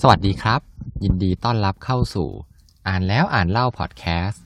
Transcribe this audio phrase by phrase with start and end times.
[0.00, 0.60] สวัสดีครับ
[1.04, 2.30] ยินดีต้อนรับเข้าสู่
[2.88, 4.42] อ่านแล้วอ่านเล่าพอดแคสต์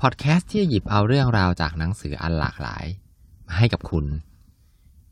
[0.00, 2.84] พอดแคสต์ที่หยิบเอาเรื่องราวจากหนังสืออันหลากหลาย
[3.46, 4.06] มาให้กับคุณ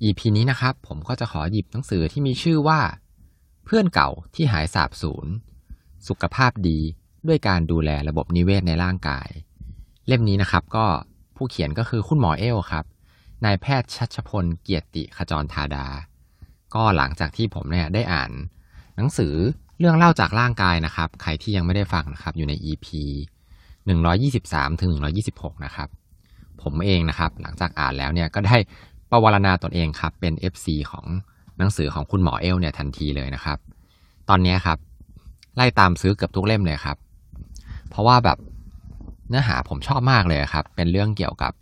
[0.02, 2.80] EP นี้นะครับ ผมก็จะขอหยิบหนังสือที่มีชื่อว่า
[3.64, 5.26] เพื่อนเก่าที่หายสาบสูญ
[6.08, 6.78] สุขภาพดี
[7.26, 9.28] ด้วยการดูแลระบบนิเวศในร่างกาย
[10.06, 10.86] เล่มนี้นะครับก็
[11.36, 12.84] ผู้เขียนก็คือคุณหมอเอลครับ
[13.44, 15.86] นายแพทย์ชัชพลเกียรติขจรธาดา
[16.74, 18.30] ก็หลังจากที่ผมเนี่ยได้อ่าน
[18.98, 19.34] หนังสือ
[19.78, 22.86] เรื่องเล่าจากร่างกายนะครับ ใครที่ยังไม่ได้ฟังนะครับ อยู่ใน EP
[24.04, 24.92] 123 ถึง
[25.28, 25.88] 126 นะครับ
[26.62, 28.56] ผมเองนะครับ หลังจากอ่านแล้วเนี่ยก็ได้
[29.10, 31.06] ประวรณาตนเองครับ เป็น FC ของ
[31.58, 33.58] หนังสือของคุณหมอเอลเนี่ยทันทีเลยนะครับ
[34.28, 34.78] ตอนนี้ครับ
[35.56, 36.96] ไล่ตามซื้อเกือบทุกเล่มเลยครับ
[37.90, 38.38] เพราะว่าแบบ
[39.28, 41.52] เนื้อหาผมชอบมากเลยครับ เป็นเรื่องเกี่ยวกับ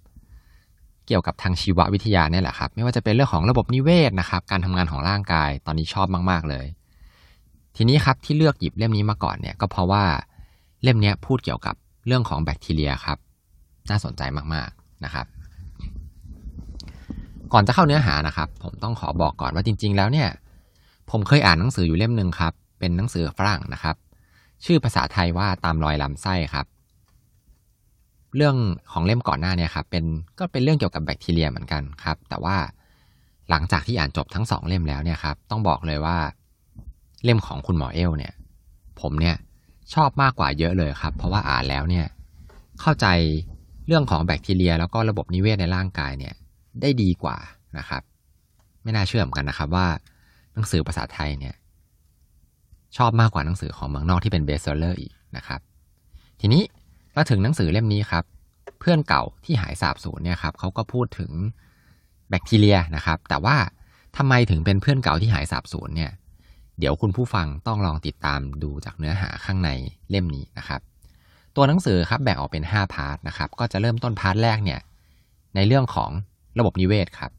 [1.06, 6.66] เกี่ยวกับทางชีววิทยาเนี่ยแหละครับ ไม่ว่าจะเป็นเรื่องของระบบนิเวศนะครับ การทำงานของร่างกายตอนนี้ชอบมาก ๆ เลย
[7.76, 10.04] ทีนี้ครับที่เลือกหยิบเล่มนี้มาก่อนเนี่ยก็เพราะว่า
[10.82, 11.74] เล่มนี้พูดเกี่ยวกับ
[12.06, 13.18] เรื่องของแบคทีเรียครับ
[13.90, 14.22] น่าสนใจ
[14.54, 15.26] มากๆนะครับ
[17.52, 20.28] ก่อนจะเข้าเนื้อหานะครับ ผมต้องขอบอกก่อนว่าจริง ๆ แล้วเนี่ย
[21.10, 23.96] ผมเคยอ่านหนังสืออยู่เล่มหนึ่งครับ เป็นหนังสือฝรั่งนะครับ
[24.64, 26.66] ชื่อภาษาไทยว่าตามรอยลำไส้ครับ
[28.36, 28.56] เรื่อง
[28.92, 30.04] ของเล่มก่อนหน้าเนี่ยครับ เป็น
[30.38, 32.56] ก็เป็นเรื่องเกี่ยวกับแบคทีเรียเหมือนกันครับ แต่ว่า
[33.50, 36.18] หลังจากที่อ่านจบทั้งสองเล่มแล้วเนี่ยครับ ต้องบอกเลยว่า
[37.24, 38.32] เล่มของคุณหมอเอลเนี่ย
[39.00, 39.36] ผมเนี่ย
[39.94, 42.06] ชอบมากกว่าเยอะเลยครับ เพราะว่าอ่านแล้วเนี่ย
[42.80, 43.06] เข้าใจ
[43.86, 46.34] เรื่องของแบคทีเรีย แล้วก็ระบบนิเวศในร่างกายเนี่ย
[46.80, 47.36] ได้ดีกว่า
[47.78, 48.02] นะครับ
[48.82, 49.86] ไม่น่าเชื่อเหมือนกันนะครับว่า
[50.54, 51.54] หนังสือภาษาไทยเนี่ย
[52.96, 55.60] ชอบมากกว่าหนังสือของเมืองนอกที่เป็น best seller อีกนะครับ
[56.40, 56.62] ทีนี้
[57.16, 58.24] มาถึงหนังสือเล่มนี้ครับ
[58.80, 61.30] เพื่อนเก่าที่หายสาบสูญเนี่ยครับเขาก็พูดถึง
[62.30, 63.56] แบคทีเรียนะครับ แต่ว่า
[64.16, 66.12] ทำไมถึงเป็นเพื่อนเก่าที่หายสาบสูญเนี่ย
[66.78, 69.70] เดี๋ยวคุณผู้ฟังต้องลองติดตามดูจากเนื้อหาข้างใน
[70.10, 70.80] เล่มนี้นะครับ
[71.56, 74.80] ตัวหนังสือครับแบ่งออกเป็น 5 part นะครับ ก็จะเริ่มต้น part แรกเนี่ย
[75.54, 76.10] ในเรื่องของ
[76.58, 77.30] ระบบนิเวศครับ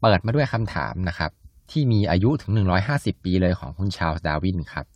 [0.00, 1.30] เปิดมาด้วยคำถามนะครับ
[1.70, 2.50] ที่มีอายุถึง
[2.88, 4.86] 150 ปีเลยของคุณชาลส์ดาวินครับ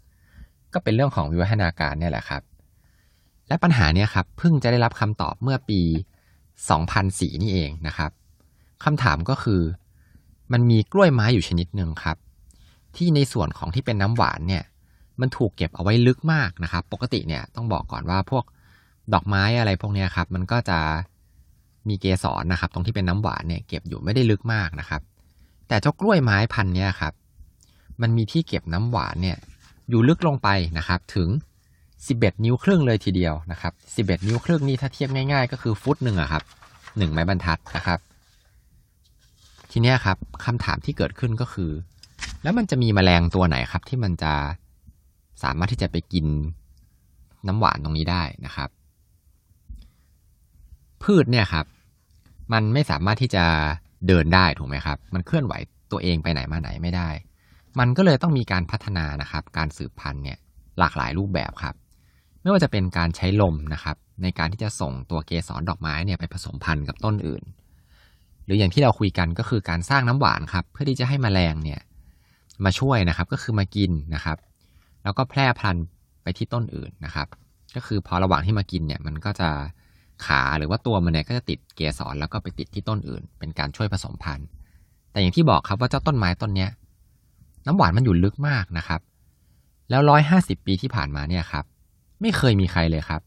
[0.73, 2.43] ก็เป็นเรื่องของวิวัฒนาการเนี่ยแหละครับ
[3.49, 5.81] และปัญหาเนี่ยครับเพิ่งจะได้รับคำตอบเมื่อปี
[6.63, 8.11] 2004 นี่เองนะครับ
[8.85, 9.61] คำถามก็คือ
[10.53, 12.17] มันมีกล้วยไม้อยู่ชนิดหนึ่งครับ
[12.99, 14.65] ที่ในส่วนของที่เป็นน้ำหวานเนี่ย
[15.21, 18.45] มันถูกเก็บเอาไว้ลึกมากนะครับ ปกติเนี่ยต้องบอกก่อนว่าพวก
[19.15, 20.79] ดอกไม้อะไรพวกนี้ครับ มันก็จะ
[21.89, 25.01] มีเกสรนะครับ ตรงที่เป็นน้ำหวานเนี่ยเก็บอยู่ไม่ได้ลึกมากนะครับ
[25.69, 27.13] แต่เจ้ากล้วยไม้พันธุ์เนี่ยครับ
[28.03, 29.39] มันมีที่เก็บน้ำหวานเนี่ย
[29.89, 30.49] อยู่ลึกลงไป
[30.79, 31.29] นะครับ ถึง
[31.87, 33.73] 11 นิ้วครึ่งเลยทีเดียวนะครับ
[34.21, 36.43] 11 นิ้วครึ่งนี่ถ้าเทียบง่าย ๆ ก็คือฟุตหนึ่งอะครับ
[36.99, 37.99] หนึ่งไม้บรรทัดนะครับ
[39.71, 41.71] ทีนี้ครับคำถามที่เกิดขึ้นก็คือ
[42.47, 44.35] แล้วมันจะมีแมลงตัวไหนครับ ที่มันจะ
[45.43, 46.27] สามารถที่จะไปกิน
[47.47, 48.69] น้ำหวานตรงนี้ได้นะครับ
[51.03, 51.67] พืชเนี่ยครับ
[52.53, 53.45] มันไม่สามารถที่จะ
[54.07, 55.55] เดินได้ถูกไหมครับ มันเคลื่อนไหว
[55.93, 57.09] ตัวเองไปไหนมาไหนไม่ได้
[57.79, 60.39] มันก็เลยต้องมีการพัฒนานะครับ การสืบพันธุ์เนี่ย
[60.79, 61.75] หลากหลายรูปแบบครับ
[62.43, 67.43] ไม่ว่าจะเป็นการใช้ลมนะครับ ในการที่จะส่งตัวเกสรดอกไม้เนี่ยไปผสมพันธุ์กับต้นอื่น
[68.45, 71.81] หรืออย่างที่เราคุยกันก็คือการสร้างน้ำหวานครับ เพื่อที่จะให้แมลงเนี่ย
[72.65, 74.39] มาช่วยนะครับ ก็คือมากินนะครับ
[75.03, 75.85] แล้วก็แพร่พันธุ์
[76.23, 77.27] ไปที่ต้นอื่นนะครับ
[77.75, 79.51] ก็คือพอระหว่างที่มากินเนี่ยมันก็จะ
[80.27, 84.47] ขาหรือว่าตัวมันเนี่ยก็จะติดเกสรแล้วก็ไปติดที่ต้นอื่น เป็นการช่วยผสมพันธุ์
[85.11, 86.71] แต่อย่างที่บอกครับว่าเจ้าต้นไม้ต้นเนี้ย
[87.67, 89.01] น้ำหวานมันอยู่ลึกมากนะครับ
[89.91, 91.65] แล้วร้อยห้าสิบปีที่ผ่านมาเนี่ยครับ
[92.21, 93.23] ไม่เคยมีใครเลยครับ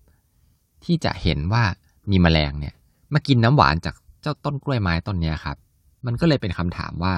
[0.84, 1.64] ที่จะเห็นว่า
[2.12, 2.74] มีแมลงเนี่ย
[3.14, 5.58] มากินน้ำหวานจากเจ้าต้นกล้วยไม้ต้นเนี้ยครับ
[6.06, 7.14] มันก็เลยเป็นคำถามว่า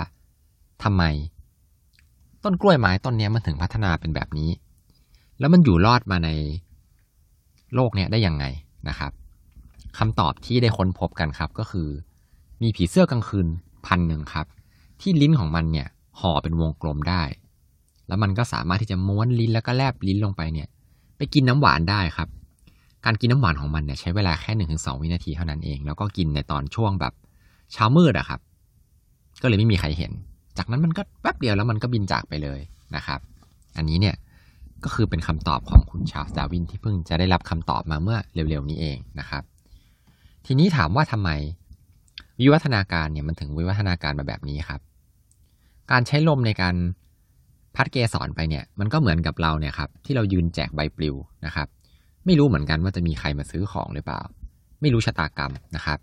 [0.83, 1.03] ทำไม
[2.44, 4.50] ต้นกล้วยไม้ต้นนี้มันถึงพัฒนาเป็นแบบนี้
[5.40, 6.29] แล้วมันอยู่รอดมาใน
[7.75, 8.46] โลกเนี่ยได้ยังไง
[8.90, 9.12] นะครับ
[9.97, 11.90] คำตอบที่ได้ค้นพบกันครับก็คือ
[12.62, 13.47] มีผีเสื้อกลางคืน
[13.85, 14.46] พันหนึ่งครับ
[15.02, 15.88] ที่ลิ้นของมันเนี่ย
[16.19, 17.24] ห่อเป็นวงกลมได้
[18.07, 20.67] แล้วมันก็สามารถที่จะม้วนลิ้นแล้วก็แลบลิ้นลงไปเนี่ย
[21.17, 22.29] ไปกินน้ำหวานได้ครับ
[23.05, 27.14] การกินน้ำหวานของมันเนี่ยใช้เวลาแค่หนึ่งถึงสองวินาทีเท่านั้นเอง แล้วก็กินในตอนช่วงแบบ
[27.73, 28.40] เช้ามืดอะครับ
[29.41, 30.11] ก็เลยไม่มีใครเห็น
[30.58, 32.59] จากนั้นมันก็แป๊บเดียวแล้วมันก็บินจากไปเลย
[32.96, 33.20] นะครับ
[33.78, 34.16] อันนี้เนี่ย
[34.84, 39.44] ก็คือเป็นคำตอบของคุณชาร์ลส์ดาร์วินที่เพิ่งจะได้รับคำตอบมาเมื่อเร็วๆนี้เองนะครับ
[40.46, 41.30] ทีนี้ถามว่าทำไม
[42.40, 44.82] วิวัฒนาการเนี่ยมันถึงวิวัฒนาการมาแบบนี้ครับ
[45.92, 46.76] การใช้ลมในการ
[47.76, 51.16] พัดเกสรไปเนี่ยมันก็เหมือนกับเราเนี่ยครับที่เรายืนแจกใบปลิว
[51.46, 51.68] นะครับ
[52.26, 54.22] ไม่รู้เหมือนกันว่าจะมีใครมาซื้อของหรือเปล่า
[54.82, 56.00] ไม่รู้ชะตากรรมนะครับ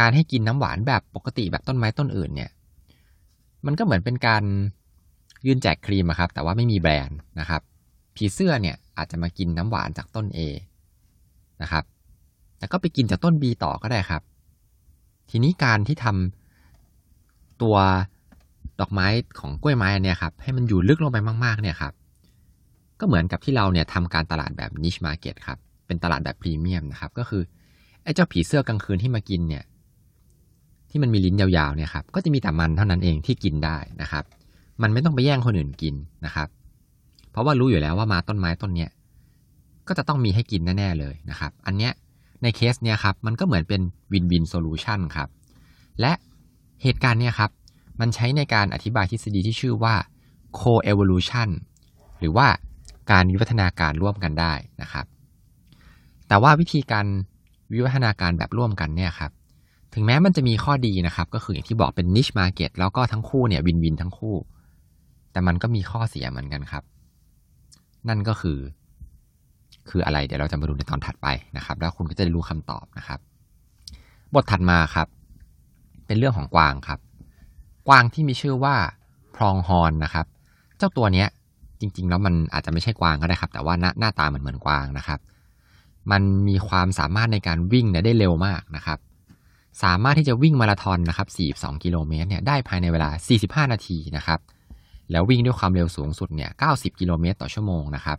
[0.00, 2.50] การให้กินน้ำหวานแบบปกติแบบต้นไม้ต้นอื่นเนี่ย
[3.66, 4.44] มันก็เหมือนเป็นการ
[5.46, 7.62] ยื่นแจกครีมครับ แต่ว่าไม่มีแบรนด์นะครับ
[8.16, 10.38] ผีเสื้อเนี่ยอาจจะมากินน้ำหวานจากต้น A
[11.62, 11.84] นะครับ
[12.58, 14.22] แต่ก็ไปกินจากต้น B ต่อก็ได้ครับ
[15.30, 17.76] ทีนี้การที่ทำตัว
[18.80, 19.06] ดอกไม้
[19.40, 21.92] ของกล้วยไม้อันเนี้ยครับ ให้มันอยู่ลึกลงไปมากๆเนี่ยครับ
[23.00, 27.42] ก็เหมือนกับที่เราเนี่ยทำการตลาดแบบ niche market ครับ เป็นตลาดแบบพรีเมียมนะครับ ก็คือ
[28.02, 29.64] ไอ้เจ้าผีเสื้อกลางคืนที่มากินเนี่ย
[30.94, 34.24] ที่มันมีลิ้นยาวๆเนี่ยครับก็จะมีแต่มันเท่านั้นเองที่กินได้นะครับ
[34.82, 35.94] มันไม่ต้องไปแย่งคนอื่นกิน
[36.24, 36.48] นะครับ
[37.30, 38.90] เพราะว่ารู้อยู่แล้วว่ามาต้นไม้ต้นเนี้ย
[39.88, 41.92] ก็จะต้องมีให้กินแน่ๆเลยนะครับ อันเนี้ย
[42.42, 43.80] ในเคสเนี่ยครับมันก็เหมือนเป็น
[44.12, 45.28] win-win solution ครับ
[46.00, 46.12] และ
[46.82, 47.50] เหตุการณ์เนี่ยครับ
[48.00, 49.94] มันใช้ในการอธิบายทฤษฎีที่ชื่อว่า
[50.60, 51.48] co-evolution
[52.18, 52.46] หรือว่า
[53.10, 54.52] การวิวัฒนาการร่วมกันได้
[54.82, 55.06] นะครับ
[56.28, 57.06] แต่ว่าวิธีการ
[57.72, 59.30] วิวัฒนาการแบบร่วมกันเนี่ยครับ
[59.94, 64.36] ถึงแม้มันจะมีข้อดีนะครับ ก็คืออย่างที่บอกเป็น niche market แล้วก็ทั้งคู่เนี่ยวินวินทั้งคู่
[65.32, 66.82] แต่มันก็มีข้อเสียเหมือนกันครับ
[68.08, 68.58] นั่นก็คือ
[69.88, 73.18] คืออะไรเดี๋ยวเราจะมาดูในตอนถัดไปนะครับ แล้วคุณก็จะได้รู้คำตอบนะครับ
[74.34, 75.06] บทถัดมาครับ
[76.06, 76.98] เป็นเรื่องของกวางครับ
[77.88, 78.74] กวางที่มีชื่อว่า
[79.36, 80.26] พรองฮอนนะครับ
[80.78, 81.28] เจ้าตัวเนี้ย
[81.80, 85.20] จริง ๆ แล้วมันอาจจะไม่ใช่กวางก็ได้ครับ แต่ว่าหน้าหน้าตาเหมือนเหมือนกวางนะครับ
[86.10, 88.98] มันมีความสามารถในการวิ่งเนี่ยได้เร็วมากนะครับ
[89.82, 91.28] สามารถที่จะวิ่งมาราธอนนะครับ
[91.76, 93.10] 42 กิโลเมตรเนี่ยได้ภายในเวลา
[93.64, 94.40] 45 นาทีนะครับ
[95.10, 98.18] แล้ววิ่งด้วยความเร็วสูงสุดเนี่ย 90 กิโลเมตรต่อชั่วโมงนะครับ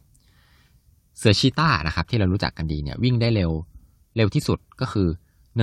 [1.17, 3.51] เสือชีต้านะครับที่เรารู้จักกันดีเนี่ยวิ่งได้เร็ว
[4.15, 5.07] เร็วที่สุดก็คือ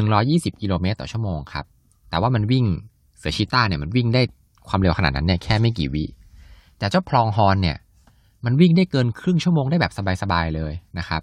[0.03, 1.65] 120 กิโลเมตรต่อชั่วโมงครับ
[2.11, 2.65] แต่ว่ามันวิ่ง
[3.19, 4.23] เสือชีต้าเนี่ยมันวิ่งได้
[4.69, 6.05] ความเร็วขนาดนั้นเนี่ยแค่ไม่กี่วิ
[6.79, 7.77] แต่เจ้าพลองฮอนเนี่ย
[8.45, 9.93] มันวิ่งได้เกินครึ่งชั่วโมงได้แบบ
[10.23, 11.23] สบายๆเลยนะครับ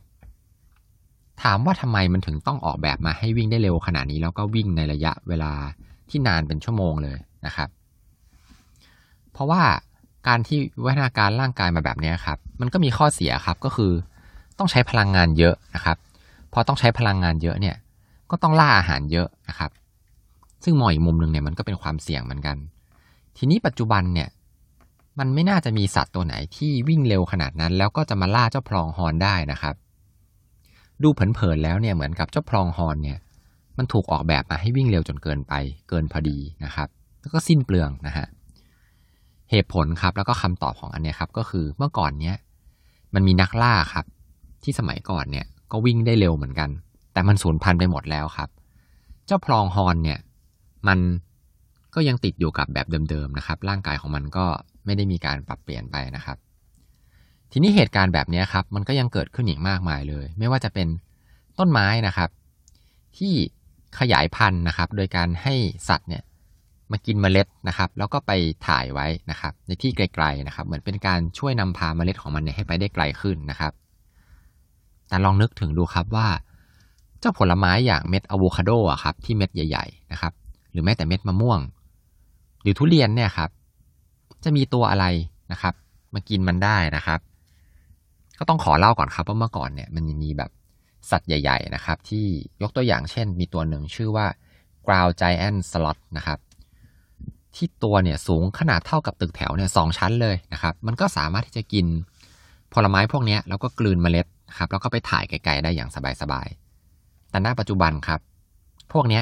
[1.43, 5.51] ถามว่าทำไมมันถึงต้องออกแบบมาให้วิ่งได้เร็วขนาดนี้ แล้วก็วิ่งในระยะเวลา
[6.09, 7.69] ที่นานเป็นชั่วโมงเลยนะครับ
[9.31, 9.61] เพราะว่า
[10.27, 13.91] การที่วัฒนาการร่างกายมาแบบนี้ครับ มันก็มีข้อเสียครับก็คือ
[14.57, 15.97] ต้องใช้พลังงานเยอะนะครับ
[16.53, 17.75] พอต้องใช้พลังงานเยอะเนี่ย
[18.31, 19.71] ก็ต้องล่าอาหารเยอะนะครับ
[20.63, 22.57] ซึ่งมองอีกมุมหนึ่งเนี่ยมันก็เป็นความเสี่ยงเหมือนกัน
[23.37, 24.29] ทีนี้ปัจจุบันเนี่ย
[25.19, 29.75] มันไม่น่าจะมีสัตว์ตัวไหนที่วิ่งเร็วขนาดนั้น แล้วก็จะมาล่าเจ้าพลองฮอนได้นะครับ
[31.03, 33.19] ดูเผินๆแล้วเนี่ยเหมือนกับเจ้าพลองฮอนเนี่ย
[33.77, 35.53] มันถูกออกแบบมาให้วิ่งเร็วจนเกินไป
[35.89, 36.87] เกินพอดีนะครับ
[37.21, 38.27] แล้วก็สิ้นเปลืองนะฮะ
[39.51, 42.35] เหตุผลครับแล้วก็คำตอบของอันเนี้ยครับ ก็คือเมื่อก่อนเนี้ย
[43.13, 44.05] มันมีนักล่าครับ
[44.63, 46.69] ที่สมัยก่อนเนี่ยก็วิ่งได้เร็วเหมือนกัน
[47.13, 48.49] แต่มันสูญพันธุ์ไปหมดแล้วครับ
[49.25, 50.19] เจ้าพลองฮอนเนี่ย
[50.87, 50.99] มัน
[51.95, 54.45] ก็ยังติดอยู่กับแบบเดิมๆนะครับ ร่างกายของมันก็
[54.85, 56.37] ไม่ได้มีการปรับเปลี่ยนไปนะครับ
[57.51, 60.87] ทีนี้เหตุการณ์แบบนี้ครับ มันก็ยังเกิดขึ้นอีกมากมายเลย ไม่ว่าจะเป็น
[61.59, 62.29] ต้นไม้นะครับ
[63.17, 63.33] ที่
[63.99, 65.53] ขยายพันธุ์นะครับ โดยการให้
[65.89, 66.23] สัตว์เนี่ย
[66.91, 68.31] มากินเมล็ดนะครับ แล้วก็ไป
[68.67, 73.73] ถ่ายไว้นะครับ ในที่ไกลๆนะครับ เหมือนเป็นการช่วยนำพาเมล็ดของมันเนี่ยให้ไปได้ไกลขึ้นนะครับ
[75.07, 76.27] แต่ลองนึกถึงดูครับว่า
[77.19, 80.33] เจ้าผลไม้อย่างเม็ดอะโวคาโดอะครับ ที่เม็ดใหญ่ ๆ นะครับ
[80.71, 81.59] หรือแม้แต่เม็ดมะม่วง
[82.61, 83.49] หรือทุเรียนเนี่ยครับ
[84.43, 85.05] จะมีตัวอะไร
[85.51, 85.73] นะครับ
[86.13, 87.19] มากินมันได้นะครับ
[88.39, 90.51] ก็ต้องขอเล่าก่อนครับว่าเมื่อก่อนเนี่ยมันมีแบบ
[91.11, 92.25] สัตว์ใหญ่ ๆ นะครับ ที่
[92.61, 94.25] ยกตัวอย่างเช่น มีตัวหนึ่งชื่อว่า
[94.85, 96.39] ground giant slot นะครับ
[97.55, 101.85] ที่ตัวเนี่ยสูงขนาดเท่ากับตึกแถวเนี่ยสองชั้นเลยนะครับ มันก็สามารถที่จะกิน
[102.73, 104.27] ผลไม้พวกนี้แล้วก็กลืนเมล็ด
[104.57, 105.89] ครับแล้วก็ไปถ่ายไกลๆได้อย่าง
[106.21, 108.19] สบายๆ แต่ณปัจจุบันครับ
[108.93, 109.21] พวกนี้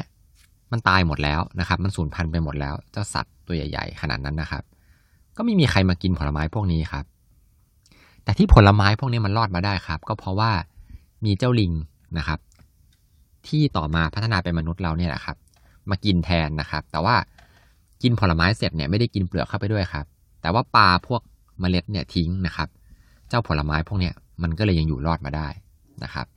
[0.71, 4.63] มันตายหมดแล้วนะครับ มันสูญพันธุ์ไปหมดแล้วเจ้าสัตว์ตัวใหญ่ ๆ ขนาดนั้นนะครับ
[5.37, 7.05] ก็ไม่มีใครมากินผลไม้พวกนี้ครับ
[8.27, 10.51] แต่ที่ผลไม้พวกนี้มันรอดมาได้ครับ ก็เพราะว่า
[11.25, 11.71] มีเจ้าลิง
[12.17, 12.39] นะครับ
[13.47, 15.37] ที่ต่อมาพัฒนาเป็นมนุษย์เราเนี่ยแหละครับ
[15.89, 17.15] มากินแทนนะครับ แต่ว่า
[18.01, 20.05] กินผลไม้เสร็จเนี่ยไม่ได้กินเปลือกเข้าไปด้วยครับ
[20.41, 21.21] แต่ว่าปลาพวก
[21.59, 22.67] เมล็ดเนี่ยทิ้งนะครับ
[23.29, 25.47] เจ้าผลไม้พวกเนี้ยมันก็เลยยังอยู่รอดมาได้
[26.03, 26.27] นะครับ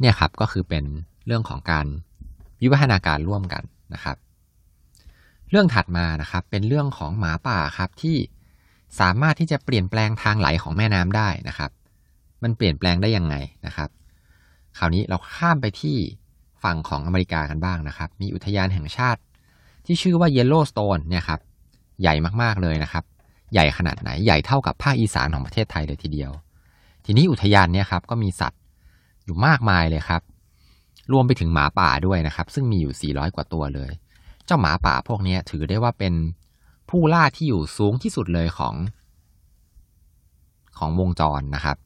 [0.00, 0.84] เนี่ยครับก็คือเป็น
[1.26, 1.86] เรื่องของการ
[2.60, 3.62] วิวัฒนาการร่วมกัน
[3.94, 4.16] นะครับ
[5.50, 8.16] เรื่องถัดมานะครับเป็นเรื่องของหมาป่าครับที่
[9.00, 11.70] สามารถที่จะเปลี่ยนแปลงทางไหลของแม่น้ำได้นะครับ
[12.42, 13.34] มันเปลี่ยนแปลงได้ยังไง
[13.66, 13.88] นะครับ
[14.78, 15.96] คราวนี้เราข้ามไปที่
[16.62, 19.20] ฝั่งของอเมริกากันบ้างนะครับ มีอุทยานแห่งชาติ
[19.86, 21.40] ที่ชื่อว่าเยลโลสโตนเนี่ยครับ
[22.00, 23.04] ใหญ่มากๆเลยนะครับ
[23.52, 26.30] ใหญ่ขนาดไหน ใหญ่เท่ากับภาคอีสานของประเทศไทยเลยทีเดียว
[27.04, 28.60] ทีนี้อุทยานเนี่ยครับก็มีสัตว์
[29.24, 30.22] อยู่มากมายเลยครับ
[31.12, 33.92] รวมไปถึงหมาป่าด้วยนะครับ ซึ่งมีอยู่ 400 กว่าตัวเลย
[34.46, 36.14] เจ้าหมาป่าพวกนี้ถือได้ว่าเป็น
[36.88, 38.74] ผู้ล่าที่อยู่สูงที่สุดเลยของ
[40.78, 41.76] ของวงจรนะครับ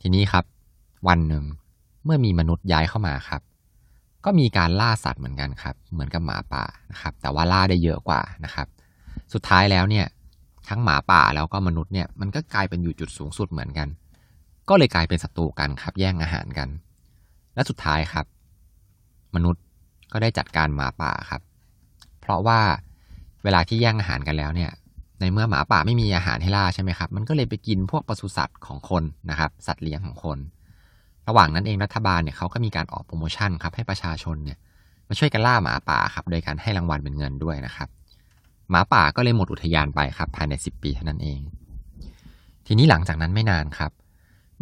[0.00, 0.44] ทีนี้ครับ
[1.08, 1.44] วันหนึ่ง
[2.04, 3.42] เมื่อมีมนุษย์ย้ายเข้ามาครับ
[4.24, 8.66] ก็มีการล่าสัตว์เหมือนกันครับ เหมือนกับหมาป่านะครับ แต่ว่าล่าได้เยอะกว่านะครับ
[9.32, 10.06] สุดท้ายแล้วเนี่ย
[10.68, 13.88] ทั้งหมาป่าแล้วก็มนุษย์เนี่ยมันก็กลายเป็นอยู่จุดสูงสุดเหมือนกัน
[14.68, 16.68] ก็เลยกลายเป็นศัตรูกันครับ แย่งอาหารกัน
[17.54, 18.26] และสุดท้ายครับ
[19.34, 19.62] มนุษย์
[20.12, 21.42] ก็ได้จัดการหมาป่าครับ
[22.20, 22.60] เพราะว่า
[23.44, 24.70] เวลาที่แย่งอาหารกันแล้วเนี่ย
[25.20, 30.38] ในเมื่อหมาป่าไม่มีอาหารให้ล่าใช่ไหมครับ มันก็เลยไปกินพวกปศุสัตว์ของคนนะครับ สัตว์เลี้ยงของคน
[31.28, 34.58] ระหว่างนั้นเองรัฐบาลเนี่ยเขาก็มีการออกโปรโมชั่นครับให้ประชาชนเนี่ย
[35.08, 37.88] มาช่วยกันล่าหมาป่าครับ โดยการให้รางวัลเป็นเงินด้วยนะครับ
[38.70, 41.40] หมาป่าก็เลยหมดอุทยานไปครับภายใน 10 ปีเท่านั้นเอง
[42.66, 43.90] ทีนี้หลังจากนั้นไม่นานครับ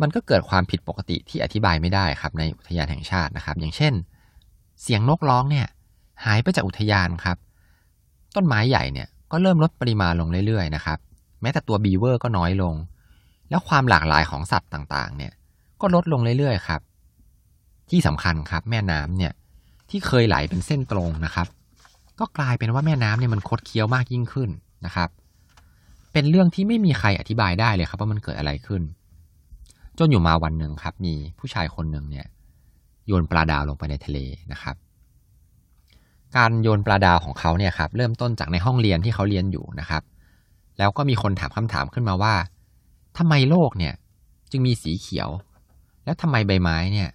[0.01, 3.93] มันก็เกิดความผิดปกติที่อธิบายไม่ได้ครับในอุทยานแห่งชาตินะครับ อย่างเช่น
[4.83, 5.67] เสียงนกร้องเนี่ย
[6.25, 7.37] หายไปจากอุทยานครับ
[8.38, 10.99] ต้นไม้ใหญ่เนี่ยก็เริ่มลดปริมาณลงเรื่อยๆนะครับ
[11.42, 12.75] แม้แต่ตัวบีเวอร์ก็น้อยลง
[13.50, 15.33] แล้วความหลากหลายของสัตว์ต่างๆ เนี่ย
[15.80, 16.80] ก็ลดลงเรื่อยๆครับ
[17.90, 19.33] ที่สำคัญครับแม่น้ำเนี่ย
[19.90, 21.47] ที่เคยไหลเป็นเส้นตรงนะครับ
[22.21, 24.50] ก็กลายเป็นว่าแม่น้ำเนี่ยมันคดเคี้ยวมากยิ่งขึ้น
[24.87, 25.09] นะครับ
[26.12, 28.83] เป็นเรื่องที่ไม่มีใครอธิบายได้เลยครับ ว่ามันเกิดอะไรขึ้น
[29.99, 32.26] จนอยู่มาวันหนึ่งครับ มีผู้ชายคนหนึ่งเนี่ย
[33.07, 34.18] โยนปลาดาวลงไปในทะเล
[34.52, 34.76] นะครับ
[36.37, 40.03] การโยนปลาดาวของเขาเนี่ยครับเริ่มต้นจากในห้องเรียนที่เขาเรียนอยู่นะครับ
[40.79, 42.35] แล้วก็มีคนถามคำถามขึ้นมาว่า
[43.19, 43.95] ทำไมโลกเนี่ย
[44.51, 45.29] จึงมีสีเขียว
[46.05, 47.09] แล้วทำไมใบไม้เนี่ย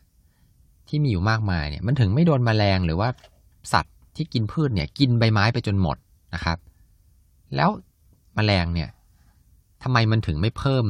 [0.87, 3.09] ที่มีอยู่มากมายเนี่ยมันถึงไม่โดนแมลงหรือว่า
[3.73, 5.97] สัตว์ที่กินพืชเนี่ยกินใบไม้ไปจนหมด
[6.33, 6.57] นะครับ
[7.55, 7.69] แล้ว
[8.35, 8.89] แมลงเนี่ย
[9.83, 10.85] ทำไมมันถึงไม่เพิ่ม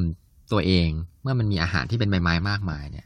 [0.51, 0.89] ตัวเอง
[1.21, 3.05] เมื่อมันมีอาหารที่เป็นใบไม้มากมายเนี่ย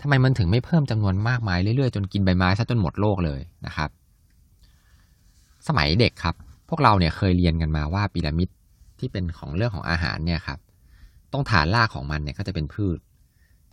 [0.00, 3.90] ทำไมมันถึงไม่เพิ่มจำนวนมากมายเรื่อยๆจนกินใบไม้ซะจนหมดโลกเลยนะครับ
[5.66, 6.34] สมัยเด็กครับ
[6.68, 8.48] พวกเราเนี่ยเคยเรียนกันมาว่าพีระมิด
[8.98, 10.58] ที่เป็นของเรื่องของอาหารเนี่ยครับ
[11.32, 12.98] ตรงฐานรากของมันเนี่ยก็จะเป็นพืช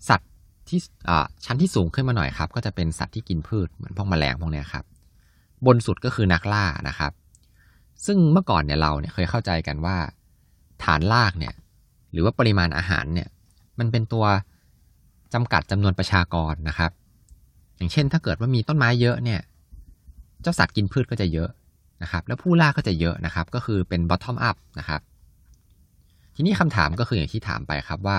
[0.09, 0.29] สัตว์
[0.69, 0.79] ที่
[1.45, 4.85] ชั้นที่สูงขึ้นมาหน่อยครับ ก็จะเป็นสัตว์ที่กินพืชเหมือนพวกแมลงพวกนี้ครับ
[5.65, 7.11] บนสุดก็คือนักล่านะครับ
[8.05, 9.97] ซึ่งเมื่อก่อนเนี่ยเราเนี่ยเคยเข้าใจกันว่า
[10.83, 11.53] ฐานรากเนี่ย
[12.11, 13.27] หรือว่าปริมาณอาหารเนี่ย
[13.79, 14.25] มันเป็นตัว
[15.33, 16.91] จำกัดจำนวนประชากรนะครับ
[17.77, 19.41] อย่างเช่น ถ้าเกิดว่ามีต้นไม้เยอะเนี่ย
[20.41, 21.49] เจ้าสัตว์กินพืชก็จะเยอะ
[22.05, 25.01] นะครับแล้วผู้ล่าก็จะเยอะนะครับก็คือเป็น bottom up นะครับ
[26.35, 28.17] ทีนี้คำถามก็คืออย่างที่ถามไปครับว่า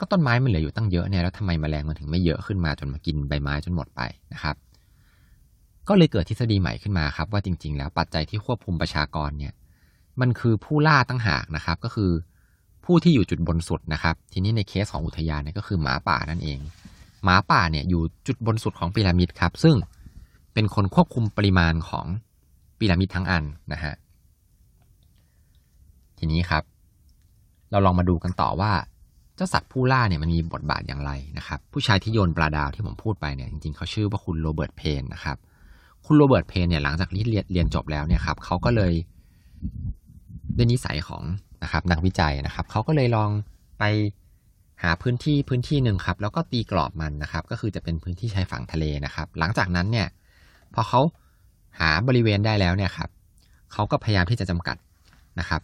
[0.00, 4.00] ก็ต้นไม้มันเหลืออยู่ตั้งเยอะเนี่ยแล้วทำไมแมลงมันถึงไม่เยอะขึ้นมาจนมากินใบไม้จนหมดไป
[4.32, 4.56] นะครับ
[5.88, 9.52] ก็เลยเกิดทฤษฎีใหม่ขึ้นมาครับ ว่าจริง ๆ แล้วปัจจัยที่ควบคุมประชากรเนี่ย
[10.20, 12.10] มันคือผู้ล่าตั้งหากนะครับ ก็คือ
[12.84, 16.58] ผู้ที่อยู่จุดบนสุดนะครับ ทีนี้ในเคสของอุทยานเนี่ยก็คือหมาป่านั่นเอง
[17.24, 19.76] หมาป่าเนี่ยอยู่จุดบนสุดของพีระมิดครับ ซึ่ง
[20.54, 22.06] เป็นคนควบคุมปริมาณของ
[22.80, 23.94] พีระมิดทั้งอันนะฮะ
[26.18, 26.62] ทีนี้ครับ
[27.70, 28.72] เราลองมาดูกันต่อว่า
[29.36, 35.36] เจ้าสัตว์ผู้ล่าเนี่ยมันมีบทบาทอย่างไรนะครับ ผู้ชายที่โยนปลาดาวที่ผมพูดไปเนี่ยจริงๆเขาชื่อว่าคุณโรเบิร์ตเพนนะครับ
[36.06, 38.92] คุณโรเบิร์ตเพนเนี่ยหลังจากที่เรียนเรียนจบแล้วเนี่ยครับเขาก็เลย
[40.56, 41.22] ด้วยนิสัยของ
[41.62, 43.30] นะครับนักวิจัยนะครับเขาก็เลยลอง
[43.78, 43.84] ไป
[44.82, 50.08] หาพื้นที่พื้นที่หนึ่งครับ แล้วก็ตีกรอบมันนะครับ ก็คือจะเป็นพื้นที่ชายฝั่งทะเลนะครับ หลังจากนั้นเนี่ย
[50.74, 51.00] พอเขา
[51.78, 53.10] หาบริเวณได้แล้วเนี่ยครับ
[53.72, 54.76] เขาก็พยายามที่จะจำกัด
[55.40, 55.62] นะครับ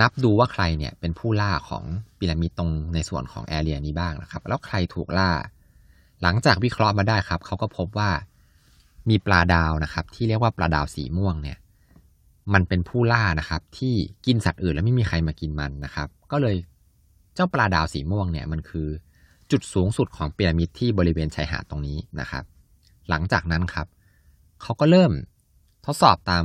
[0.00, 1.84] นับดูว่าใครเนี่ยเป็นผู้ล่าของ
[2.18, 5.30] พีระมิดตรงในส่วนของแอเรียนี้บ้างนะครับ แล้วใครถูกล่า
[6.22, 8.10] หลังจากวิเคราะห์มาได้ครับเขาก็พบว่า
[9.08, 11.58] มีปลาดาวนะครับ ที่เรียกว่าปลาดาวสีม่วงเนี่ย
[12.54, 13.94] มันเป็นผู้ล่านะครับ ที่
[14.26, 16.56] กินสัตว์อื่นแล้วไม่มีใครมากินมันนะครับ ก็เลย
[17.34, 18.88] เจ้าปลาดาวสีม่วงเนี่ยมันคือ
[19.50, 22.44] จุดสูงสุดของพีระมิดที่บริเวณชายหาดตรงนี้นะครับ
[23.08, 23.86] หลังจากนั้นครับ
[24.62, 25.12] เขาก็เริ่ม
[25.86, 26.44] ทดสอบตาม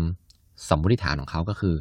[0.70, 1.75] สมมติฐานของเขาก็คือ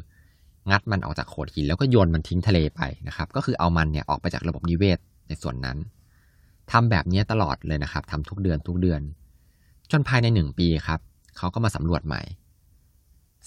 [0.69, 5.77] งัดมันออกจากโขดหิน แล้วก็โยนมันทิ้งทะเลไปนะครับ ก็คือเอามันเนี่ยออกไปจากระบบนิเวศในส่วนนั้น
[6.71, 9.01] ทำแบบนี้ตลอดเลยนะครับทำทุกเดือนทุกเดือน
[9.91, 10.99] จนภายในหนึ่งปีครับ
[11.37, 12.21] เขาก็มาสำรวจใหม่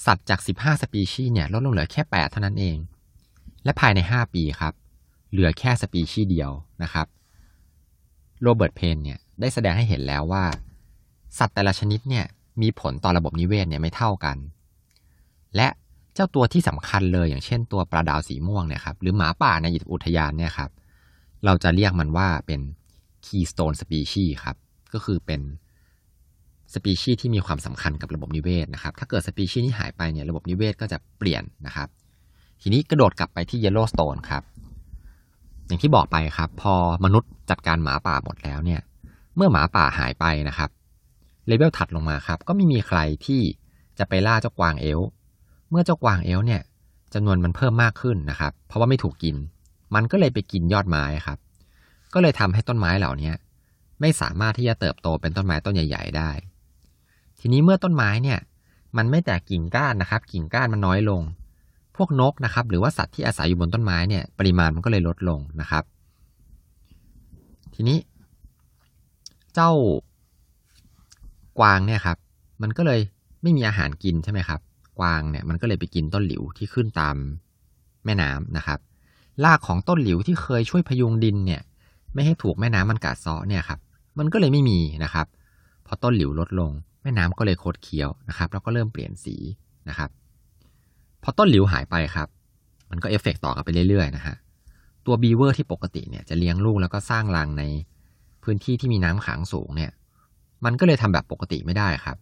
[0.07, 2.77] สัตว์จาก 15 สปีชีส์เนี่ยลดลงเหลือแค่ 8 เท่านั้นเอง
[3.65, 4.75] และภายใน 5 ปีครับ
[5.31, 6.51] เหลือแค่สปีชีส์เดียว
[6.83, 7.07] นะครับ
[8.43, 10.45] โรเบิร์ตเพนเนี่ยได้แสดงให้เห็นแล้วว่า
[11.39, 12.27] สัตว์แต่ละชนิดเนี่ย
[12.63, 14.37] มีผลต่อระบบนิเวศเนี่ยไม่เท่ากัน
[15.57, 15.69] และ
[16.15, 20.71] เจ้าตัวที่สำคัญเลยอย่างเช่นตัวปลาดาวสีม่วงเนี่ยครับหรือหมาป่าในอุทยานเนี่ยครับ
[21.45, 22.61] เราจะเรียกมันว่าเป็น
[23.27, 24.57] keystone species ครับ
[24.93, 25.41] ก็คือเป็น
[26.75, 31.89] สปีชีส์ที่มีความสำคัญกับระบบนิเวศนะครับ ถ้าเกิดสปีชีส์นี้หายไปเนี่ยระบบนิเวศก็จะเปลี่ยนนะครับ
[32.63, 34.43] ทีนี้กระโดดกลับไปที่ Yellowstone ครับ
[35.67, 38.81] อย่างที่บอกไปครับ พอมนุษย์จัดการหมาป่าหมดแล้วเนี่ย
[39.37, 40.71] เมื่อหมาป่าหายไปนะครับ
[41.47, 43.41] เลเวลถัดลงมาครับ ก็ไม่มีใครที่
[43.99, 45.01] จะไปล่าเจ้ากวางเอล
[45.71, 46.63] เมื่อเจ้ากวางเอลเนี่ย
[47.15, 49.37] จำนวนมันเพิ่มมากขึ้นนะครับ เพราะว่าไม่ถูกกิน
[49.95, 51.39] มันก็เลยไปกินยอดไม้ครับ
[52.15, 53.33] ก็เลยทำให้ต้นไม้เหล่านี้
[54.01, 56.31] ไม่สามารถที่จะเติบโตเป็นต้นไม้ต้นใหญ่ ๆ ได้
[57.41, 58.39] ทีนี้เมื่อต้นไม้เนี่ย
[58.97, 61.23] มันไม่แตกกิ่งก้านนะครับ กิ่งก้านมันน้อยลง
[61.97, 65.85] พวกนกนะครับ หรือว่าสัตว์ที่อาศัยอยู่บนต้นไม้เนี่ย ปริมาณมันก็เลยลดลงนะครับ
[67.75, 67.99] ทีนี้
[69.55, 69.71] เจ้า
[71.59, 72.19] กวางเนี่ยครับ
[72.63, 73.01] มันก็เลย
[73.43, 74.61] ไม่มีอาหารกินใช่ไหมครับ
[74.99, 77.17] กวางเนี่ยมันก็เลยไปกินต้นหลิวที่ขึ้นตาม
[78.05, 78.79] แม่น้ำนะครับ
[79.45, 81.63] รากของต้นหลิวที่เคยช่วยพยุงดินเนี่ย
[82.15, 83.81] ไม่ให้ถูกแม่น้ำมันกัดเซาะเนี่ยครับ
[84.19, 85.27] มันก็เลยไม่มีนะครับ
[85.87, 86.71] พอต้นหลิวลดลง
[87.03, 89.37] แม่น้ำก็เลยคดเคี้ยวนะครับ แล้วก็เริ่มเปลี่ยนสี
[89.89, 90.11] นะครับ
[91.23, 92.29] พอต้นหลิวหายไปครับ
[92.91, 94.37] มันก็เอฟเฟกต่อกันไปเรื่อยๆนะฮะ
[95.07, 97.65] ตัวบีเวอร์ที่ปกติเนี่ยจะเลี้ยงลูกแล้วก็สร้างรังใน
[98.43, 99.91] พื้นที่ที่มีน้ำขังสูงเนี่ย
[100.65, 102.17] มันก็เลยทำแบบปกติไม่ได้ครับ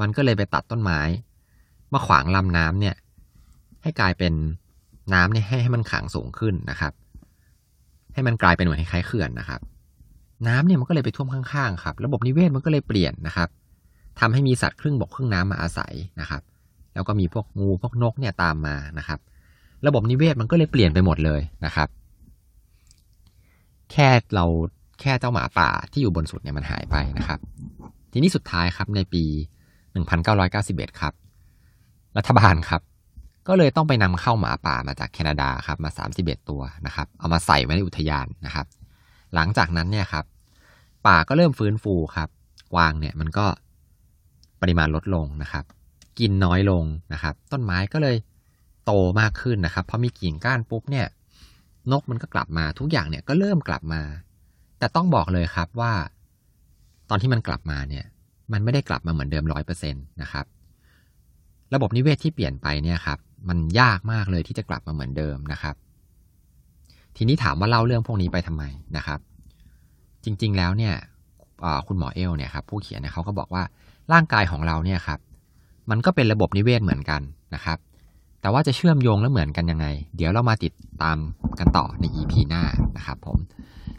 [0.00, 1.00] มันก็เลยไปตัดต้นไม้
[1.92, 2.94] มาขวางลำน้ำเนี่ย
[3.82, 4.32] ให้กลายเป็น
[5.14, 6.92] น้ำเนี่ยให้ให้มันขังสูงขึ้นนะครับ
[8.14, 9.60] ให้มันกลายเป็นเหมือนคล้ายเขื่อนนะครับ
[10.48, 13.48] น้ำเนี่ยมันก็เลยไปท่วมข้างๆครับ ระบบนิเวศมันก็เลยเปลี่ยนนะครับ
[14.20, 16.42] ทำให้มีสัตว์ครึ่งบกครึ่งน้ำมาอาศัยนะครับ
[16.94, 19.18] แล้วก็มีพวกงูพวกนกเนี่ยตามมานะครับ
[19.86, 21.88] ระบบนิเวศมันก็เลยเปลี่ยนไปหมดเลยนะครับ
[23.92, 24.44] แค่เรา
[25.00, 27.40] แค่เจ้าหมาป่าที่อยู่บนสุดเนี่ยมันหายไปนะครับ
[28.12, 29.24] ทีนี้สุดท้ายครับในปี
[30.12, 31.12] 1991 ครับ
[32.16, 32.82] รัฐบาลครับ
[33.48, 38.66] ก็เลยต้องไปนำเข้าหมาป่ามาจากแคนาดาครับมา 31 ตัวนะครับ เอามาใส่ไว้ในอุทยานนะครับ
[39.34, 40.24] หลังจากนั้นเนี่ยครับ
[41.06, 42.28] ป่าก็เริ่มฟื้นฟูครับ
[42.74, 43.46] กวางเนี่ยมันก็
[44.60, 45.64] ปริมาณลดลงนะครับ
[46.18, 48.16] กินน้อยลงนะครับ ต้นไม้ก็เลย
[48.84, 51.06] โตมากขึ้นนะครับพอมีกิ่งก้านปุ๊บเนี่ย
[51.92, 54.02] นกมันก็กลับมาทุกอย่างเนี่ยก็เริ่มกลับมา
[54.78, 55.92] แต่ต้องบอกเลยครับว่า
[57.10, 58.04] ตอนที่มันกลับมาเนี่ย
[58.52, 60.46] มันไม่ได้กลับมาเหมือนเดิมร้อยเปอร์เซ็นต์นะครับ
[61.74, 63.18] ระบบนิเวศที่เปลี่ยนไปเนี่ยครับ
[63.48, 65.74] มันยากมากเลยที่จะกลับมาเหมือนเดิมนะครับ
[67.16, 68.64] ทีนี้ถามว่าเล่าเรื่องพวกนี้ไปทำไม
[68.96, 69.20] นะครับ
[70.24, 70.94] จริงๆแล้วเนี่ย
[71.86, 73.62] คุณหมอเอลเนี่ยครับผู้เขียนเนี่ยเขาก็บอกว่า
[74.12, 75.18] ร่างกายของเราเนี่ยครับ
[75.90, 77.22] มันก็เป็นระบบนิเวศเหมือนกัน
[77.54, 77.78] นะครับ
[78.40, 81.18] แต่ว่าจะเชื่อมโยงและเหมือนกันยังไง เดี๋ยวเรามาติดตาม
[81.58, 82.62] กันต่อใน EP หน้า
[82.96, 83.38] นะครับผม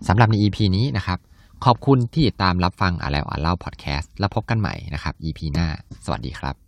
[0.08, 1.20] สำหรับใน EP นี้นะครับ
[1.66, 5.68] ขอบคุณที่ติดตามรับฟังอ่านแล้วอ่านเล่าพอดแคสต์แล้วพบกันใหม่นะครับ EP หน้า
[6.06, 6.67] สวัสดีครับ